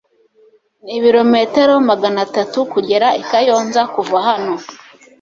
Nibirometero 0.83 1.73
magana 1.89 2.19
atatu 2.27 2.59
kugera 2.73 3.07
i 3.21 3.23
Kayonza 3.29 3.81
kuva 3.93 4.17
hano 4.27 4.53